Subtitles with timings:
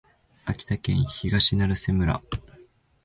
[0.47, 2.19] 秋田県東成瀬村